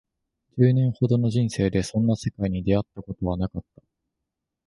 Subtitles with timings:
[0.57, 3.83] 十年ほどの人生でそんな世界に出会ったことはなかった